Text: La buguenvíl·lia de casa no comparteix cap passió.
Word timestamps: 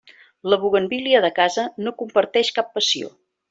La 0.53 0.57
buguenvíl·lia 0.63 1.21
de 1.27 1.31
casa 1.41 1.67
no 1.85 1.95
comparteix 2.03 2.53
cap 2.59 2.77
passió. 2.79 3.15